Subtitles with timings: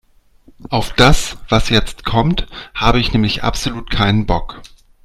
[0.71, 4.63] Auf das, was jetzt kommt, habe ich nämlich absolut keinen Bock.